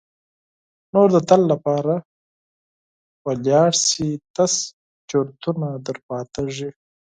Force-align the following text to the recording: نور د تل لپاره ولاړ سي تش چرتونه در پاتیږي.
نور 0.93 1.07
د 1.15 1.17
تل 1.29 1.41
لپاره 1.51 1.93
ولاړ 3.25 3.71
سي 3.87 4.07
تش 4.35 4.53
چرتونه 5.09 5.67
در 5.85 5.97
پاتیږي. 6.07 6.69